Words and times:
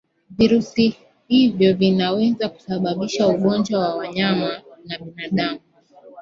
Virusi 0.37 0.85
ivyo 1.41 1.69
vinaweza 1.79 2.45
kusababisha 2.53 3.27
ugonjwa 3.27 3.79
kwa 3.79 3.95
wanyama 3.95 4.61
na 4.85 4.97
binadamu 4.97 5.59